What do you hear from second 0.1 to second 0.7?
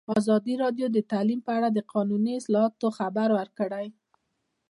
ازادي